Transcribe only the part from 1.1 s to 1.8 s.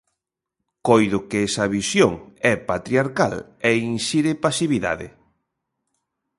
que esa